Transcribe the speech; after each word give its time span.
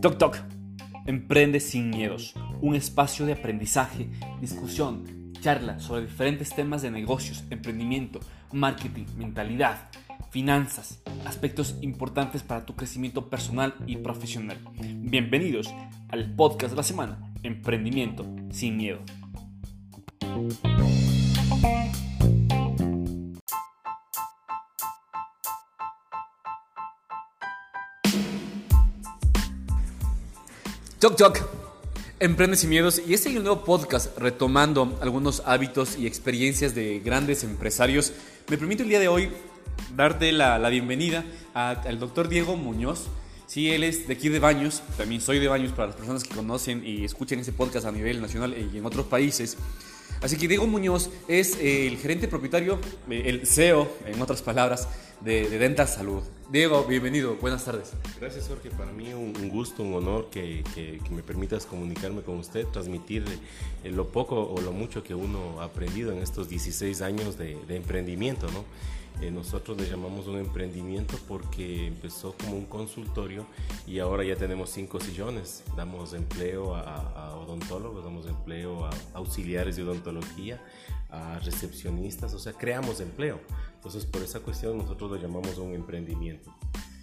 Toc 0.00 0.16
Toc. 0.16 0.36
Emprende 1.06 1.58
sin 1.58 1.90
miedos. 1.90 2.34
Un 2.60 2.76
espacio 2.76 3.26
de 3.26 3.32
aprendizaje, 3.32 4.08
discusión, 4.40 5.32
charla 5.40 5.80
sobre 5.80 6.02
diferentes 6.02 6.54
temas 6.54 6.82
de 6.82 6.92
negocios, 6.92 7.42
emprendimiento, 7.50 8.20
marketing, 8.52 9.06
mentalidad, 9.16 9.88
finanzas, 10.30 11.02
aspectos 11.24 11.76
importantes 11.82 12.44
para 12.44 12.64
tu 12.64 12.76
crecimiento 12.76 13.28
personal 13.28 13.74
y 13.88 13.96
profesional. 13.96 14.58
Bienvenidos 14.78 15.68
al 16.10 16.32
podcast 16.36 16.70
de 16.70 16.76
la 16.76 16.84
semana, 16.84 17.32
Emprendimiento 17.42 18.24
sin 18.50 18.76
miedo. 18.76 19.00
Choc 31.00 31.14
Choc, 31.14 31.38
Emprendes 32.18 32.58
sin 32.58 32.70
Miedos 32.70 33.00
y 33.06 33.14
este 33.14 33.28
es 33.28 33.36
el 33.36 33.44
nuevo 33.44 33.62
podcast 33.62 34.18
retomando 34.18 34.98
algunos 35.00 35.44
hábitos 35.46 35.96
y 35.96 36.08
experiencias 36.08 36.74
de 36.74 36.98
grandes 36.98 37.44
empresarios. 37.44 38.12
Me 38.48 38.58
permito 38.58 38.82
el 38.82 38.88
día 38.88 38.98
de 38.98 39.06
hoy 39.06 39.30
darte 39.94 40.32
la, 40.32 40.58
bienvenida 40.70 41.24
al 41.54 42.00
doctor 42.00 42.28
Diego 42.28 42.56
Muñoz. 42.56 43.06
Sí, 43.46 43.70
él 43.70 43.84
es 43.84 44.08
de 44.08 44.14
aquí 44.14 44.28
de 44.28 44.40
Baños, 44.40 44.82
también 44.96 45.20
soy 45.20 45.38
de 45.38 45.46
Baños 45.46 45.70
para 45.70 45.86
las 45.86 45.94
personas 45.94 46.24
que 46.24 46.34
conocen 46.34 46.84
y 46.84 47.04
escuchan 47.04 47.38
este 47.38 47.52
podcast 47.52 47.86
a 47.86 47.92
nivel 47.92 48.20
nacional 48.20 48.56
y 48.56 48.76
en 48.76 48.84
otros 48.84 49.06
países. 49.06 49.56
Así 50.20 50.36
que 50.36 50.48
Diego 50.48 50.66
Muñoz 50.66 51.10
es 51.28 51.56
el 51.60 51.96
gerente 51.98 52.26
propietario, 52.26 52.80
el 53.08 53.46
CEO, 53.46 53.88
en 54.04 54.20
otras 54.20 54.42
palabras, 54.42 54.88
de, 55.20 55.48
de, 55.48 55.58
Dental 55.58 55.86
Salud. 55.86 56.24
Diego, 56.50 56.82
bienvenido, 56.84 57.36
buenas 57.36 57.66
tardes. 57.66 57.92
Gracias 58.18 58.48
Jorge, 58.48 58.70
para 58.70 58.90
mí 58.90 59.12
un, 59.12 59.50
gusto, 59.50 59.82
un 59.82 59.92
honor 59.92 60.30
que, 60.30 60.64
que, 60.74 60.98
me 61.10 61.22
permitas 61.22 61.66
comunicarme 61.66 62.22
con 62.22 62.38
usted, 62.38 62.66
transmitir 62.68 63.22
eh, 63.84 63.90
lo 63.90 64.08
poco 64.08 64.50
o 64.50 64.58
lo 64.62 64.72
mucho 64.72 65.02
que 65.02 65.14
uno 65.14 65.60
ha 65.60 65.64
aprendido 65.64 66.10
en 66.10 66.20
estos 66.20 66.48
16 66.48 67.02
años 67.02 67.36
de, 67.36 67.58
de 67.66 67.76
emprendimiento, 67.76 68.46
¿no? 68.52 68.64
Eh, 69.20 69.32
nosotros 69.32 69.76
le 69.76 69.88
llamamos 69.88 70.28
un 70.28 70.38
emprendimiento 70.38 71.18
porque 71.26 71.88
empezó 71.88 72.36
como 72.38 72.56
un 72.56 72.66
consultorio 72.66 73.46
y 73.84 73.98
ahora 73.98 74.22
ya 74.22 74.36
tenemos 74.36 74.70
cinco 74.70 75.00
sillones. 75.00 75.64
Damos 75.76 76.12
empleo 76.12 76.76
a, 76.76 77.34
odontólogos, 77.36 78.04
damos 78.04 78.26
empleo 78.26 78.84
a 78.84 78.90
auxiliares 79.14 79.74
de 79.74 79.82
odontología, 79.82 80.62
a 81.10 81.40
recepcionistas, 81.40 82.32
o 82.34 82.38
sea, 82.38 82.52
creamos 82.52 83.00
empleo. 83.00 83.40
Entonces, 83.88 84.10
por 84.10 84.22
esa 84.22 84.40
cuestión 84.40 84.76
nosotros 84.76 85.10
lo 85.10 85.16
llamamos 85.16 85.56
un 85.56 85.72
emprendimiento. 85.72 86.54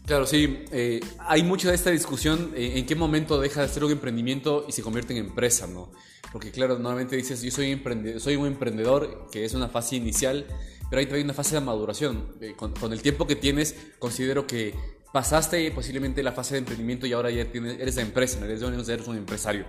Claro, 0.05 0.27
sí. 0.27 0.65
Eh, 0.71 0.99
hay 1.17 1.41
mucha 1.41 1.69
de 1.69 1.73
esta 1.73 1.89
discusión 1.89 2.51
eh, 2.55 2.73
en 2.75 2.85
qué 2.85 2.93
momento 2.93 3.41
deja 3.41 3.63
de 3.63 3.69
ser 3.69 3.83
un 3.85 3.91
emprendimiento 3.91 4.67
y 4.69 4.71
se 4.71 4.83
convierte 4.83 5.17
en 5.17 5.25
empresa, 5.25 5.65
¿no? 5.65 5.91
Porque 6.31 6.51
claro, 6.51 6.77
normalmente 6.77 7.15
dices, 7.15 7.41
yo 7.41 7.49
soy, 7.49 7.81
soy 8.19 8.35
un 8.35 8.45
emprendedor, 8.45 9.29
que 9.31 9.45
es 9.45 9.55
una 9.55 9.67
fase 9.67 9.95
inicial, 9.95 10.45
pero 10.91 10.99
hay 10.99 11.07
también 11.07 11.25
una 11.25 11.33
fase 11.33 11.55
de 11.55 11.61
maduración. 11.61 12.35
Eh, 12.39 12.53
con, 12.55 12.93
el 12.93 13.01
tiempo 13.01 13.25
que 13.25 13.35
tienes, 13.35 13.75
considero 13.97 14.45
que 14.45 14.75
pasaste 15.11 15.71
posiblemente 15.71 16.21
la 16.21 16.33
fase 16.33 16.53
de 16.53 16.59
emprendimiento 16.59 17.07
y 17.07 17.13
ahora 17.13 17.31
ya 17.31 17.51
tienes, 17.51 17.79
eres 17.79 17.95
de 17.95 18.03
empresa, 18.03 18.45
eres, 18.45 18.61
eres 18.61 19.07
un 19.07 19.17
empresario. 19.17 19.65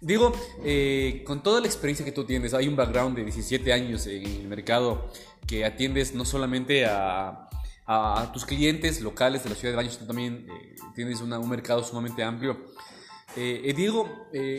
Digo, 0.00 0.32
eh, 0.64 1.22
con 1.26 1.42
toda 1.42 1.60
la 1.60 1.66
experiencia 1.66 2.04
que 2.04 2.12
tú 2.12 2.24
tienes, 2.24 2.54
hay 2.54 2.68
un 2.68 2.76
background 2.76 3.16
de 3.16 3.24
17 3.24 3.72
años 3.72 4.06
en 4.06 4.24
el 4.24 4.48
mercado 4.48 5.10
que 5.46 5.64
atiendes 5.64 6.14
no 6.14 6.24
solamente 6.24 6.86
a, 6.86 7.46
tus 8.32 8.46
clientes 8.46 9.00
locales 9.00 9.42
de 9.42 9.50
la 9.50 9.56
ciudad 9.56 9.72
de 9.72 9.76
Baños, 9.76 9.94
sino 9.94 10.06
también 10.06 10.46
eh, 10.48 10.76
tienes 10.94 11.20
un 11.20 11.48
mercado 11.48 11.82
sumamente 11.82 12.22
amplio. 12.22 12.66
Eh, 13.36 13.72
Diego, 13.76 14.08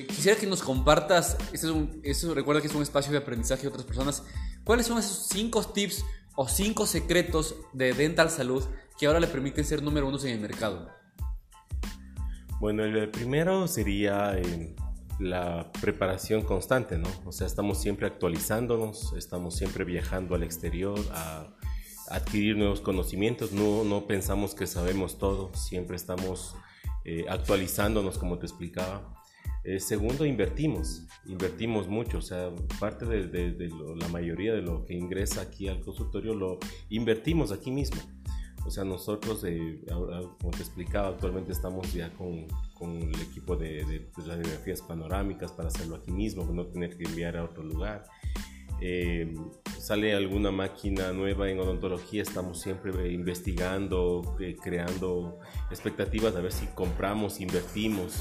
quisiera 0.08 0.38
que 0.38 0.48
nos 0.48 0.62
compartas, 0.62 1.38
eso, 1.54 1.88
eso 2.04 2.34
recuerda 2.34 2.60
que 2.60 2.68
es 2.68 2.76
un 2.76 2.82
espacio 2.82 3.14
de 3.14 3.20
aprendizaje 3.20 3.62
de 3.62 3.68
otras 3.70 3.86
personas, 3.86 4.24
¿Cuáles 4.64 4.86
son 4.86 5.00
esos 5.00 5.28
cinco 5.28 5.64
tips 5.64 6.06
o 6.36 6.48
cinco 6.48 6.86
secretos 6.86 7.56
de 7.74 7.94
Dental 7.94 8.30
Salud 8.30 8.64
que 8.98 9.08
ahora 9.08 9.20
le 9.20 9.28
permiten 9.28 9.66
ser 9.66 9.82
número 9.82 10.08
uno 10.08 10.20
en 10.20 10.30
el 10.30 10.40
mercado? 10.40 10.88
Bueno, 12.60 12.84
el 12.84 13.10
primero 13.10 13.68
sería 13.68 14.38
eh, 14.38 14.76
la 15.22 15.72
preparación 15.82 16.42
constante, 16.42 16.98
¿no? 16.98 17.08
O 17.26 17.32
sea, 17.32 17.48
estamos 17.48 17.80
siempre 17.80 18.08
actualizándonos, 18.08 19.14
estamos 19.14 19.56
siempre 19.56 19.86
viajando 19.86 20.36
al 20.36 20.44
exterior 20.44 21.00
a 21.12 21.48
adquirir 22.10 22.58
nuevos 22.58 22.82
conocimientos, 22.82 23.52
no, 23.52 23.84
no 23.84 24.08
pensamos 24.08 24.56
que 24.56 24.68
sabemos 24.68 25.18
todo, 25.18 25.54
siempre 25.54 25.96
estamos 25.96 26.56
eh, 27.06 27.26
actualizándonos, 27.30 28.18
como 28.18 28.38
te 28.38 28.48
explicaba. 28.48 29.16
Eh, 29.64 29.80
segundo, 29.80 30.26
invertimos, 30.26 31.04
invertimos 31.28 31.88
mucho, 31.88 32.18
o 32.18 32.22
sea, 32.22 32.50
parte 32.80 33.06
de, 33.06 33.70
la 33.96 34.08
mayoría 34.08 34.54
de 34.54 34.62
lo 34.64 34.86
que 34.86 34.96
ingresa 34.96 35.42
aquí 35.42 35.68
al 35.68 35.82
consultorio 35.82 36.34
lo 36.34 36.58
invertimos 36.90 37.52
aquí 37.52 37.70
mismo. 37.70 38.02
O 38.66 38.72
sea, 38.72 38.84
nosotros, 38.84 39.44
eh, 39.44 39.82
como 39.88 40.52
te 40.52 40.60
explicaba, 40.60 41.10
actualmente 41.10 41.52
estamos 41.52 41.92
ya 41.94 42.14
con, 42.14 42.46
con 42.74 42.96
el 42.98 43.22
equipo 43.22 43.56
de, 43.56 43.84
de, 43.86 44.08
radiografías 44.26 44.82
panorámicas 44.82 45.52
para 45.52 45.70
hacerlo 45.70 45.96
aquí 45.96 46.12
mismo, 46.12 46.46
no 46.46 46.68
tener 46.68 46.96
que 46.98 47.04
enviar 47.06 47.38
a 47.38 47.44
otro 47.44 47.64
lugar. 47.64 48.06
Eh, 48.80 49.34
sale 49.80 50.14
alguna 50.14 50.52
máquina 50.52 51.12
nueva 51.12 51.50
en 51.50 51.60
odontología, 51.60 52.22
estamos 52.22 52.62
siempre 52.62 53.12
investigando, 53.12 54.36
creando 54.62 55.40
expectativas 55.70 56.36
a 56.36 56.42
ver 56.42 56.52
si 56.52 56.68
compramos, 56.68 57.40
invertimos 57.40 58.20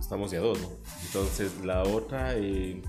estamos 0.00 0.30
ya 0.30 0.40
dos, 0.40 0.60
¿no? 0.60 0.70
Entonces, 1.04 1.64
la 1.64 1.82
otra 1.82 2.36
eh, 2.36 2.82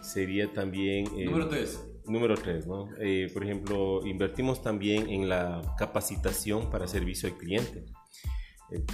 sería 0.00 0.52
también... 0.52 1.06
Eh, 1.16 1.24
número 1.26 1.48
tres. 1.48 1.80
Número 2.06 2.34
tres, 2.36 2.66
¿no? 2.66 2.88
Eh, 2.98 3.30
por 3.32 3.42
ejemplo, 3.42 4.06
invertimos 4.06 4.62
también 4.62 5.08
en 5.08 5.28
la 5.28 5.62
capacitación 5.76 6.70
para 6.70 6.86
servicio 6.86 7.28
al 7.28 7.36
cliente. 7.36 7.84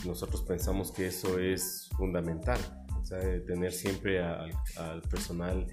nosotros 0.04 0.42
pensamos 0.42 0.92
que 0.92 1.06
eso 1.06 1.38
es 1.38 1.88
fundamental, 1.96 2.58
tener 3.46 3.72
siempre 3.72 4.22
al, 4.22 5.02
personal 5.10 5.66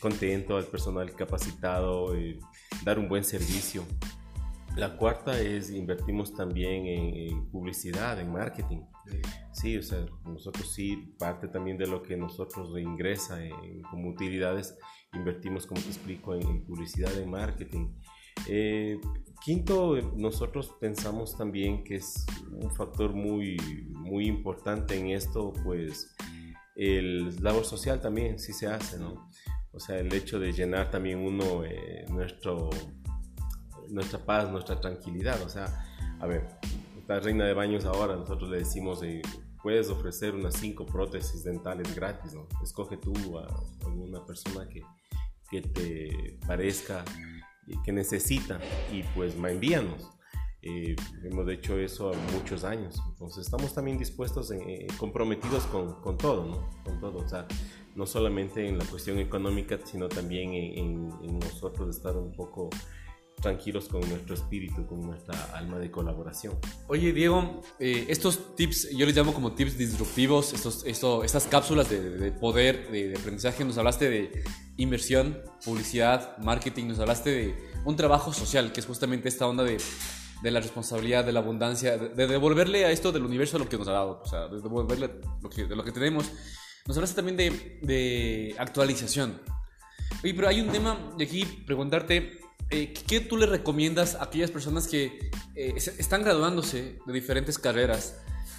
contento, 0.00 0.56
al 0.56 0.66
personal 0.66 1.14
capacitado, 1.14 2.14
dar 2.84 2.98
un 2.98 3.08
buen 3.08 3.24
servicio. 3.24 3.82
La 4.76 4.94
cuarta 4.98 5.40
es 5.40 5.70
invertimos 5.70 6.34
también 6.34 6.86
en 6.86 7.50
publicidad, 7.50 8.20
en 8.20 8.30
marketing. 8.30 8.82
Sí, 9.50 9.78
o 9.78 9.82
sea, 9.82 10.04
nosotros 10.26 10.70
sí, 10.70 11.14
parte 11.18 11.48
también 11.48 11.78
de 11.78 11.86
lo 11.86 12.02
que 12.02 12.14
nosotros 12.14 12.78
ingresa 12.78 13.42
en, 13.42 13.80
como 13.90 14.10
utilidades, 14.10 14.76
invertimos, 15.14 15.66
como 15.66 15.80
te 15.80 15.88
explico, 15.88 16.34
en, 16.34 16.62
publicidad, 16.64 17.16
en 17.18 17.30
marketing. 17.30 17.88
Eh, 18.48 19.00
quinto, 19.42 19.96
nosotros 20.14 20.76
pensamos 20.78 21.38
también 21.38 21.82
que 21.82 21.96
es 21.96 22.26
un 22.50 22.70
factor 22.70 23.14
muy, 23.14 23.56
muy 23.88 24.26
importante 24.26 24.94
en 24.98 25.08
esto, 25.08 25.54
pues 25.64 26.14
el 26.76 27.34
labor 27.42 27.64
social 27.64 28.02
también 28.02 28.38
sí 28.38 28.52
se 28.52 28.66
hace, 28.66 28.98
¿no? 28.98 29.30
O 29.72 29.80
sea, 29.80 29.98
el 29.98 30.12
hecho 30.12 30.38
de 30.38 30.52
llenar 30.52 30.90
también 30.90 31.18
uno 31.18 31.64
eh, 31.64 32.04
nuestro, 32.10 32.68
nuestra 33.90 34.18
paz, 34.24 34.50
nuestra 34.50 34.80
tranquilidad. 34.80 35.40
O 35.42 35.48
sea, 35.48 35.66
a 36.20 36.26
ver, 36.26 36.48
la 37.06 37.20
reina 37.20 37.44
de 37.44 37.54
baños 37.54 37.84
ahora, 37.84 38.16
nosotros 38.16 38.50
le 38.50 38.58
decimos, 38.58 39.02
eh, 39.02 39.22
puedes 39.62 39.88
ofrecer 39.90 40.34
unas 40.34 40.54
cinco 40.54 40.86
prótesis 40.86 41.44
dentales 41.44 41.94
gratis, 41.94 42.34
¿no? 42.34 42.46
Escoge 42.62 42.96
tú 42.96 43.12
a 43.38 43.46
alguna 43.84 44.24
persona 44.24 44.68
que, 44.68 44.82
que 45.50 45.62
te 45.62 46.38
parezca 46.46 47.04
que 47.84 47.92
necesita 47.92 48.60
y 48.92 49.02
pues 49.14 49.34
envíanos. 49.34 50.10
Eh, 50.62 50.96
hemos 51.22 51.48
hecho 51.48 51.78
eso 51.78 52.10
muchos 52.32 52.64
años, 52.64 53.00
entonces 53.10 53.44
estamos 53.44 53.72
también 53.72 53.98
dispuestos, 53.98 54.50
eh, 54.50 54.88
comprometidos 54.98 55.64
con, 55.66 56.00
con, 56.00 56.18
todo, 56.18 56.44
¿no? 56.44 56.82
Con 56.82 56.98
todo, 56.98 57.18
o 57.18 57.28
sea, 57.28 57.46
no 57.94 58.04
solamente 58.04 58.68
en 58.68 58.76
la 58.78 58.84
cuestión 58.84 59.18
económica, 59.18 59.78
sino 59.84 60.08
también 60.08 60.54
en, 60.54 61.12
en 61.22 61.38
nosotros 61.38 61.94
estar 61.94 62.16
un 62.16 62.32
poco 62.32 62.68
tranquilos 63.40 63.88
con 63.88 64.00
nuestro 64.08 64.34
espíritu, 64.34 64.86
con 64.86 65.00
nuestra 65.00 65.34
alma 65.54 65.78
de 65.78 65.90
colaboración. 65.90 66.58
Oye, 66.88 67.12
Diego, 67.12 67.62
eh, 67.78 68.06
estos 68.08 68.56
tips, 68.56 68.90
yo 68.90 69.06
les 69.06 69.14
llamo 69.14 69.34
como 69.34 69.52
tips 69.52 69.76
disruptivos, 69.76 70.52
estos, 70.52 70.84
esto, 70.84 71.22
estas 71.22 71.44
cápsulas 71.44 71.88
de, 71.90 72.32
poder, 72.32 72.90
de, 72.90 73.14
aprendizaje, 73.16 73.64
nos 73.64 73.78
hablaste 73.78 74.08
de 74.08 74.44
inversión, 74.76 75.38
publicidad, 75.64 76.38
marketing, 76.38 76.86
nos 76.88 76.98
hablaste 76.98 77.30
de 77.30 77.54
un 77.84 77.96
trabajo 77.96 78.32
social, 78.32 78.72
que 78.72 78.80
es 78.80 78.86
justamente 78.86 79.28
esta 79.28 79.46
onda 79.46 79.64
de, 79.64 79.78
de 80.42 80.50
la 80.50 80.60
responsabilidad, 80.60 81.24
de 81.24 81.32
la 81.32 81.40
abundancia, 81.40 81.98
de, 81.98 82.26
devolverle 82.26 82.84
a 82.84 82.90
esto 82.90 83.12
del 83.12 83.24
universo 83.24 83.58
lo 83.58 83.68
que 83.68 83.78
nos 83.78 83.88
ha 83.88 83.92
dado, 83.92 84.20
o 84.22 84.26
sea, 84.26 84.48
de 84.48 84.60
devolverle 84.60 85.10
lo 85.42 85.50
que, 85.50 85.66
de 85.66 85.76
lo 85.76 85.84
que 85.84 85.92
tenemos. 85.92 86.30
Nos 86.86 86.96
hablaste 86.96 87.16
también 87.16 87.36
de, 87.36 87.78
de 87.82 88.54
actualización. 88.58 89.40
Oye, 90.22 90.34
pero 90.34 90.48
hay 90.48 90.60
un 90.60 90.68
tema 90.68 91.14
de 91.18 91.24
aquí, 91.24 91.44
preguntarte, 91.66 92.38
eh, 92.70 92.92
¿qué 93.06 93.20
tú 93.20 93.36
le 93.36 93.46
recomiendas 93.46 94.14
a 94.14 94.24
aquellas 94.24 94.50
personas 94.50 94.88
que 94.88 95.30
eh, 95.54 95.74
están 95.76 96.22
graduándose 96.22 96.98
de 97.06 97.12
diferentes 97.12 97.58
carreras 97.58 98.16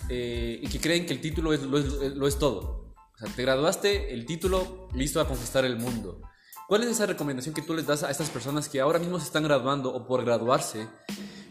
eh, 0.09 0.59
y 0.61 0.67
que 0.67 0.79
creen 0.79 1.05
que 1.05 1.13
el 1.13 1.21
título 1.21 1.53
es, 1.53 1.61
lo, 1.63 1.77
es, 1.77 2.15
lo 2.15 2.27
es 2.27 2.39
todo. 2.39 2.95
O 3.15 3.17
sea, 3.17 3.27
te 3.35 3.41
graduaste, 3.41 4.13
el 4.13 4.25
título, 4.25 4.87
listo 4.93 5.19
a 5.19 5.27
conquistar 5.27 5.65
el 5.65 5.77
mundo. 5.77 6.21
¿Cuál 6.67 6.83
es 6.83 6.89
esa 6.89 7.05
recomendación 7.05 7.55
que 7.55 7.61
tú 7.61 7.73
les 7.73 7.87
das 7.87 8.03
a 8.03 8.11
estas 8.11 8.29
personas 8.29 8.69
que 8.69 8.79
ahora 8.79 8.99
mismo 8.99 9.19
se 9.19 9.25
están 9.25 9.43
graduando 9.43 9.93
o 9.93 10.05
por 10.05 10.23
graduarse 10.23 10.87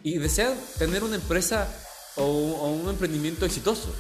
y 0.03 0.19
desean 0.19 0.55
tener 0.79 1.03
una 1.03 1.17
empresa 1.17 1.69
o, 2.17 2.71
un 2.71 2.89
emprendimiento 2.89 3.47
exitoso? 3.47 3.95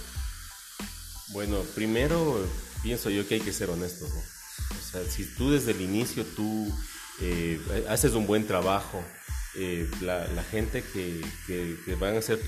Bueno, 1.28 1.58
primero 1.74 2.38
pienso 2.82 3.10
yo 3.10 3.26
que 3.26 3.34
hay 3.34 3.40
que 3.40 3.52
ser 3.52 3.70
honestos. 3.70 4.10
O 4.10 4.90
sea, 4.90 5.04
si 5.04 5.24
tú 5.36 5.50
desde 5.50 5.72
el 5.72 5.80
inicio 5.80 6.24
tú 6.24 6.72
eh, 7.20 7.60
haces 7.88 8.12
un 8.12 8.26
buen 8.26 8.46
trabajo, 8.46 9.02
eh, 9.58 9.88
la, 10.02 10.42
gente 10.50 10.82
que, 10.92 11.22
que, 11.46 11.94
van 11.94 12.16
a 12.16 12.22
ser 12.22 12.38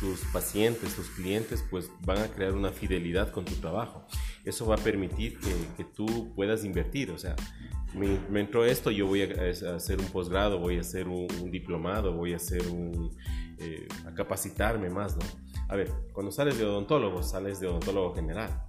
tus, 0.00 0.20
pacientes, 0.32 0.94
tus 0.94 1.08
clientes, 1.10 1.64
pues 1.70 1.90
van 2.00 2.18
a 2.18 2.28
crear 2.28 2.52
una 2.52 2.70
fidelidad 2.70 3.30
con 3.30 3.44
tu 3.44 3.54
trabajo. 3.54 4.06
Eso 4.44 4.66
va 4.66 4.74
a 4.74 4.78
permitir 4.78 5.38
que, 5.38 5.84
tú 5.84 6.32
puedas 6.34 6.64
invertir. 6.64 7.10
O 7.10 7.18
sea, 7.18 7.36
me, 7.94 8.40
entró 8.40 8.64
esto, 8.64 8.90
yo 8.90 9.06
voy 9.06 9.22
a, 9.22 9.76
hacer 9.76 10.00
un 10.00 10.06
posgrado, 10.06 10.58
voy 10.58 10.78
a 10.78 10.80
hacer 10.80 11.08
un, 11.08 11.28
un, 11.40 11.50
diplomado, 11.50 12.12
voy 12.12 12.32
a 12.32 12.36
hacer 12.36 12.66
un, 12.68 13.16
eh, 13.60 13.88
a 14.06 14.14
capacitarme 14.14 14.88
más, 14.88 15.16
¿no? 15.16 15.24
A 15.68 15.76
ver, 15.76 15.92
cuando 16.12 16.30
sales 16.30 16.58
de 16.58 16.64
odontólogo, 16.64 17.22
sales 17.22 17.58
de 17.60 17.66
odontólogo 17.66 18.14
general. 18.14 18.62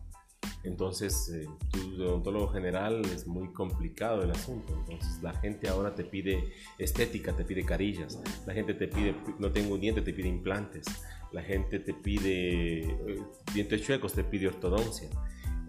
Entonces, 0.64 1.30
eh, 1.34 1.48
tú 1.72 2.04
odontólogo 2.04 2.50
general 2.50 3.02
es 3.06 3.28
muy 3.28 3.52
complicado 3.54 4.24
el 4.24 4.32
asunto. 4.32 4.74
Entonces, 4.74 5.22
la 5.22 5.34
gente 5.34 5.70
ahora 5.70 5.96
te 5.96 6.04
pide 6.04 6.52
estética, 6.78 7.34
te 7.34 7.46
pide 7.46 7.64
carillas. 7.64 8.20
La 8.46 8.54
gente 8.54 8.74
te 8.74 8.88
pide, 8.88 9.16
no 9.40 9.52
tengo 9.52 9.76
un 9.76 9.80
diente, 9.80 10.02
te 10.02 10.14
pide 10.14 10.28
implantes. 10.28 10.86
La 11.32 11.42
gente 11.42 11.80
te 11.80 11.94
pide 11.94 12.82
eh, 12.82 13.24
dientes 13.54 13.82
chuecos, 13.82 14.14
te 14.14 14.24
pide 14.24 14.48
ortodoncia. 14.48 15.10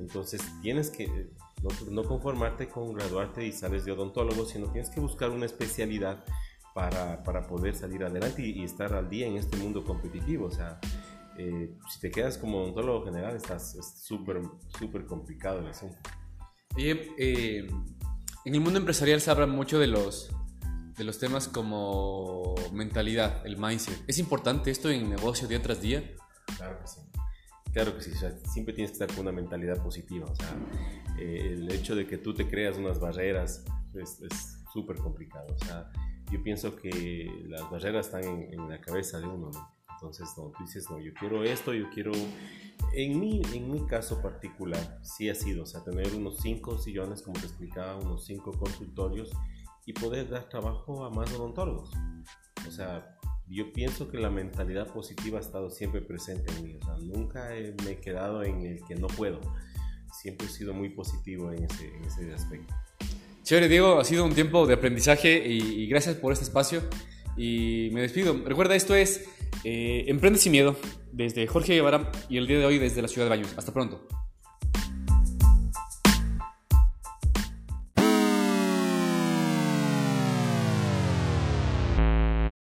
Entonces, 0.01 0.43
tienes 0.63 0.91
que 0.91 1.29
no, 1.63 1.69
no, 1.91 2.05
conformarte 2.05 2.69
con 2.69 2.93
graduarte 2.93 3.47
y 3.47 3.53
sales 3.53 3.85
de 3.85 3.93
odontólogo, 3.93 4.47
sino 4.47 4.73
tienes 4.73 4.91
que 4.91 4.99
buscar 4.99 5.31
una 5.31 5.47
especialidad 5.47 6.25
para, 6.75 7.23
para 7.23 7.47
poder 7.47 7.75
salir 7.75 8.03
adelante 8.05 8.43
y, 8.43 8.61
y, 8.61 8.65
estar 8.65 8.93
al 8.95 9.11
día 9.11 9.27
en 9.27 9.37
este 9.37 9.57
mundo 9.57 9.85
competitivo. 9.85 10.47
O 10.47 10.51
sea, 10.51 10.81
eh, 11.41 11.71
si 11.89 12.01
te 12.01 12.11
quedas 12.11 12.37
como 12.37 12.59
odontólogo 12.59 13.07
general, 13.07 13.35
estás 13.35 13.77
súper, 14.05 14.43
súper 14.79 15.07
complicado 15.07 15.61
el 15.61 15.69
asunto. 15.69 15.97
Oye, 16.77 17.13
eh, 17.19 17.67
en 18.45 18.55
el 18.55 18.61
mundo 18.61 18.79
empresarial 18.79 19.23
se 19.23 19.31
habla 19.31 19.47
mucho 19.47 19.79
de 19.79 19.87
los, 19.87 20.31
de 20.99 21.05
los 21.05 21.19
temas 21.19 21.49
como 21.49 22.55
mentalidad, 22.73 23.47
el 23.47 23.57
mindset. 23.57 24.05
¿Es 24.07 24.19
importante 24.19 24.71
esto 24.71 24.91
en 24.91 25.09
negocio 25.09 25.49
día 25.49 25.63
tras 25.63 25.81
día? 25.81 26.15
Claro 26.59 26.79
que 26.79 26.87
sí. 26.87 27.01
Claro 27.73 27.97
que 27.97 28.03
sí, 28.03 28.11
o 28.11 28.19
sea, 28.19 28.37
siempre 28.53 28.75
tienes 28.75 28.91
que 28.91 29.03
estar 29.03 29.17
con 29.17 29.27
una 29.27 29.33
mentalidad 29.33 29.83
positiva. 29.83 30.27
O 30.27 30.35
sea, 30.35 30.55
eh, 31.19 31.53
el 31.53 31.73
hecho 31.73 31.95
de 31.95 32.07
que 32.07 32.19
tú 32.19 32.35
te 32.35 32.49
creas 32.49 32.77
unas 32.77 33.01
barreras 33.01 33.65
es 33.95 34.59
súper 34.73 34.97
complicado. 34.97 35.47
O 35.55 35.65
sea, 35.65 35.91
yo 36.31 36.43
pienso 36.43 36.77
que 36.77 37.47
las 37.49 37.69
barreras 37.71 38.07
están 38.07 38.25
en, 38.25 38.53
en 38.53 38.69
la 38.69 38.81
cabeza 38.81 39.19
de 39.19 39.27
uno, 39.27 39.51
¿no? 39.51 39.80
Entonces, 40.00 40.29
no, 40.38 40.44
tú 40.56 40.64
dices, 40.64 40.88
no, 40.88 40.99
yo 40.99 41.12
quiero 41.12 41.44
esto, 41.44 41.75
yo 41.75 41.91
quiero... 41.91 42.12
En 42.94 43.20
mi, 43.20 43.43
en 43.52 43.70
mi 43.70 43.87
caso 43.87 44.23
particular, 44.23 44.99
sí 45.02 45.29
ha 45.29 45.35
sido, 45.35 45.64
o 45.64 45.67
sea, 45.67 45.85
tener 45.85 46.14
unos 46.14 46.38
cinco 46.38 46.79
sillones, 46.79 47.20
como 47.20 47.38
te 47.38 47.47
explicaba, 47.47 47.97
unos 47.97 48.25
cinco 48.25 48.52
consultorios 48.52 49.31
y 49.85 49.93
poder 49.93 50.31
dar 50.31 50.49
trabajo 50.49 51.05
a 51.05 51.11
más 51.11 51.31
odontólogos. 51.35 51.91
O 52.67 52.70
sea, 52.70 53.19
yo 53.47 53.73
pienso 53.75 54.08
que 54.08 54.19
la 54.19 54.31
mentalidad 54.31 54.87
positiva 54.87 55.38
ha 55.38 55.43
estado 55.43 55.69
siempre 55.69 56.00
presente 56.00 56.50
en 56.53 56.64
mí. 56.64 56.76
O 56.76 56.85
sea, 56.85 56.96
nunca 56.96 57.55
he, 57.55 57.75
me 57.85 57.93
he 57.93 58.00
quedado 58.00 58.43
en 58.43 58.64
el 58.64 58.82
que 58.85 58.94
no 58.94 59.08
puedo. 59.08 59.41
Siempre 60.23 60.46
he 60.46 60.50
sido 60.50 60.73
muy 60.73 60.88
positivo 60.88 61.53
en 61.53 61.64
ese, 61.64 61.94
en 61.94 62.05
ese 62.05 62.32
aspecto. 62.32 62.75
Chévere, 63.43 63.69
Diego, 63.69 64.00
ha 64.00 64.05
sido 64.05 64.25
un 64.25 64.35
tiempo 64.35 64.67
de 64.67 64.75
aprendizaje 64.75 65.46
y, 65.46 65.82
y 65.82 65.87
gracias 65.87 66.17
por 66.17 66.32
este 66.32 66.44
espacio. 66.44 66.82
Y 67.37 67.91
me 67.93 68.00
despido. 68.00 68.35
Recuerda, 68.44 68.75
esto 68.75 68.94
es 68.94 69.29
eh, 69.65 70.05
Emprende 70.09 70.39
sin 70.39 70.53
miedo, 70.53 70.77
desde 71.12 71.47
Jorge 71.47 71.75
Guevara 71.75 72.11
y 72.29 72.37
el 72.37 72.47
día 72.47 72.59
de 72.59 72.67
hoy 72.67 72.79
desde 72.79 73.03
la 73.03 73.09
ciudad 73.09 73.27
de 73.27 73.31
Baños. 73.31 73.55
Hasta 73.57 73.73
pronto. 73.73 74.07